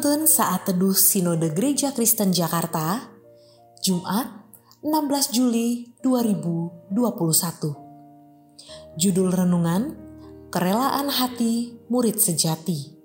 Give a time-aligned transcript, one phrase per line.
[0.00, 3.12] Penuntun Saat Teduh Sinode Gereja Kristen Jakarta,
[3.84, 4.32] Jumat
[4.80, 8.96] 16 Juli 2021.
[8.96, 9.92] Judul Renungan,
[10.48, 12.96] Kerelaan Hati Murid Sejati.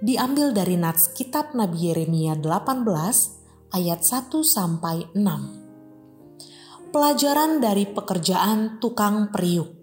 [0.00, 6.88] Diambil dari Nats Kitab Nabi Yeremia 18 ayat 1 sampai 6.
[6.88, 9.76] Pelajaran dari pekerjaan tukang periuk.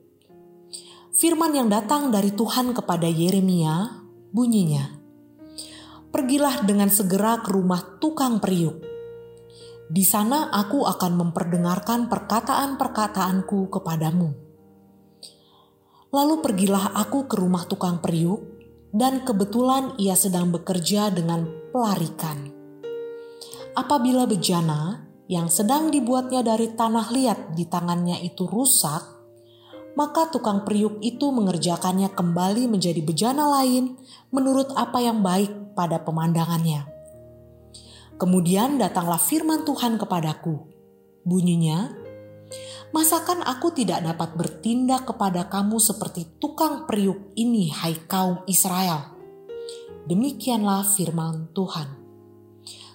[1.13, 4.01] Firman yang datang dari Tuhan kepada Yeremia
[4.34, 5.02] bunyinya,
[6.13, 8.77] pergilah dengan segera ke rumah tukang periuk.
[9.90, 14.30] Di sana aku akan memperdengarkan perkataan-perkataanku kepadamu.
[16.13, 18.45] Lalu pergilah aku ke rumah tukang periuk,
[18.94, 22.54] dan kebetulan ia sedang bekerja dengan pelarikan.
[23.74, 29.23] Apabila bejana yang sedang dibuatnya dari tanah liat di tangannya itu rusak,
[29.94, 33.98] maka tukang periuk itu mengerjakannya kembali menjadi bejana lain
[34.34, 36.90] menurut apa yang baik pada pemandangannya.
[38.18, 40.70] Kemudian datanglah firman Tuhan kepadaku.
[41.24, 42.04] Bunyinya,
[42.94, 49.18] Masakan aku tidak dapat bertindak kepada kamu seperti tukang periuk ini, hai kaum Israel?
[50.05, 51.90] Demikianlah firman Tuhan.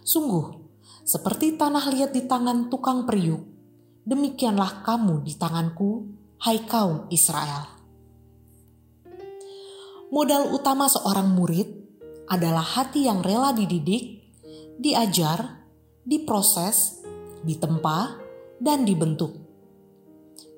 [0.07, 0.55] Sungguh,
[1.03, 3.43] seperti tanah liat di tangan tukang periuk,
[4.07, 6.07] demikianlah kamu di tanganku,
[6.39, 7.67] hai kaum Israel.
[10.09, 11.69] Modal utama seorang murid
[12.31, 14.33] adalah hati yang rela dididik,
[14.79, 15.67] diajar,
[16.07, 17.03] diproses,
[17.43, 18.17] ditempa,
[18.63, 19.35] dan dibentuk.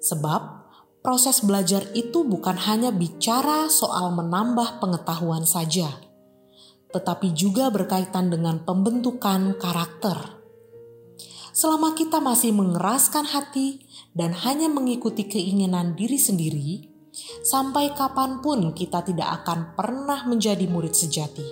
[0.04, 0.40] Sebab
[1.00, 5.88] proses belajar itu bukan hanya bicara soal menambah pengetahuan saja,
[6.92, 10.39] tetapi juga berkaitan dengan pembentukan karakter.
[11.60, 13.84] Selama kita masih mengeraskan hati
[14.16, 16.88] dan hanya mengikuti keinginan diri sendiri,
[17.44, 21.44] sampai kapan pun kita tidak akan pernah menjadi murid sejati.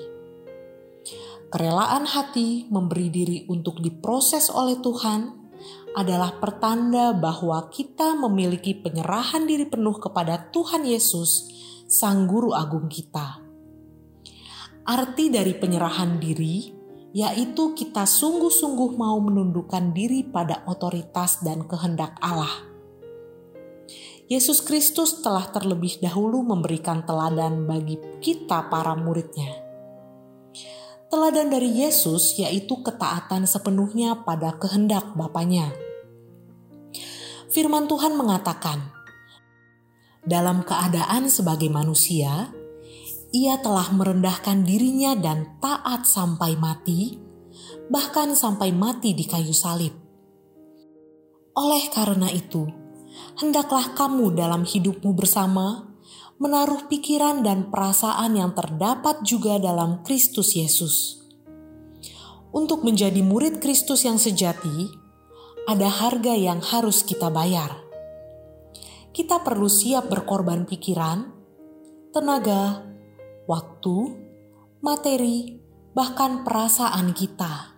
[1.53, 5.29] Kerelaan hati memberi diri untuk diproses oleh Tuhan
[5.93, 11.53] adalah pertanda bahwa kita memiliki penyerahan diri penuh kepada Tuhan Yesus,
[11.85, 13.45] Sang Guru Agung kita.
[14.89, 16.78] Arti dari penyerahan diri
[17.17, 22.69] yaitu kita sungguh-sungguh mau menundukkan diri pada otoritas dan kehendak Allah
[24.29, 29.57] Yesus Kristus telah terlebih dahulu memberikan teladan bagi kita para muridnya.
[31.09, 35.73] Teladan dari Yesus yaitu ketaatan sepenuhnya pada kehendak Bapaknya.
[37.49, 38.93] Firman Tuhan mengatakan,
[40.29, 42.53] dalam keadaan sebagai manusia,
[43.29, 47.21] ia telah merendahkan dirinya dan taat sampai mati,
[47.93, 49.93] bahkan sampai mati di kayu salib.
[51.53, 52.65] Oleh karena itu,
[53.37, 55.89] hendaklah kamu dalam hidupmu bersama
[56.39, 61.19] menaruh pikiran dan perasaan yang terdapat juga dalam Kristus Yesus.
[62.55, 64.89] Untuk menjadi murid Kristus yang sejati,
[65.69, 67.77] ada harga yang harus kita bayar.
[69.13, 71.29] Kita perlu siap berkorban pikiran,
[72.15, 72.89] tenaga,
[73.49, 74.13] waktu,
[74.85, 75.59] materi,
[75.97, 77.73] bahkan perasaan kita.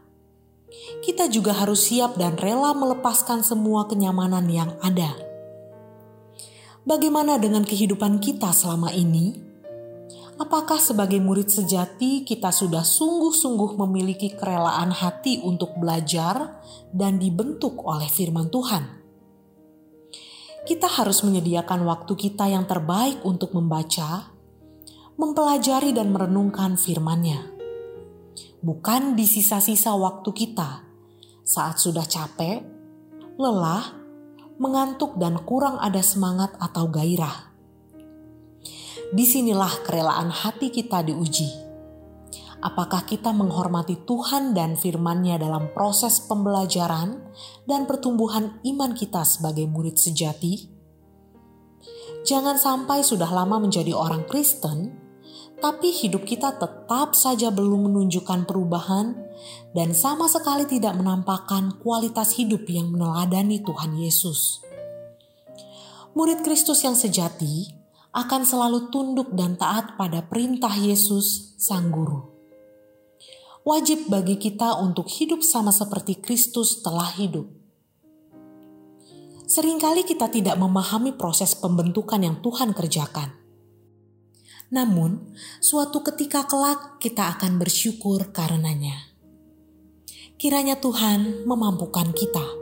[1.01, 5.31] Kita juga harus siap dan rela melepaskan semua kenyamanan yang ada
[6.81, 9.37] Bagaimana dengan kehidupan kita selama ini?
[10.41, 18.09] Apakah sebagai murid sejati kita sudah sungguh-sungguh memiliki kerelaan hati untuk belajar dan dibentuk oleh
[18.09, 18.97] firman Tuhan?
[20.65, 24.33] Kita harus menyediakan waktu kita yang terbaik untuk membaca,
[25.21, 27.45] mempelajari dan merenungkan firman-Nya.
[28.65, 30.81] Bukan di sisa-sisa waktu kita
[31.45, 32.65] saat sudah capek,
[33.37, 33.85] lelah,
[34.57, 37.53] mengantuk dan kurang ada semangat atau gairah.
[39.13, 41.69] Di sinilah kerelaan hati kita diuji.
[42.65, 47.21] Apakah kita menghormati Tuhan dan firman-Nya dalam proses pembelajaran
[47.69, 50.69] dan pertumbuhan iman kita sebagai murid sejati?
[52.21, 55.00] Jangan sampai sudah lama menjadi orang Kristen,
[55.61, 59.13] tapi hidup kita tetap saja belum menunjukkan perubahan
[59.77, 64.65] dan sama sekali tidak menampakkan kualitas hidup yang meneladani Tuhan Yesus.
[66.17, 67.71] Murid Kristus yang sejati
[68.11, 72.27] akan selalu tunduk dan taat pada perintah Yesus, Sang Guru.
[73.63, 77.47] Wajib bagi kita untuk hidup sama seperti Kristus telah hidup.
[79.47, 83.50] Seringkali kita tidak memahami proses pembentukan yang Tuhan kerjakan.
[84.71, 89.11] Namun, suatu ketika kelak kita akan bersyukur karenanya.
[90.39, 92.60] Kiranya Tuhan memampukan kita